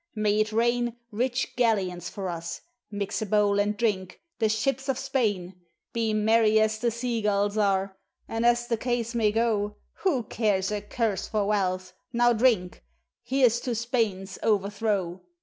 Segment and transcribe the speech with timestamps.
[0.15, 2.61] May it rain Rich galleons for us!
[2.89, 5.61] Mix a bowl and drink, "The ships of Spain!"
[5.93, 7.95] Be merry as the sea gulls are;
[8.27, 11.93] and, as the case may go, Who cares a curse for wealth!
[12.11, 12.83] Now drink:
[13.21, 15.21] "Here's to Spain's overthrow!"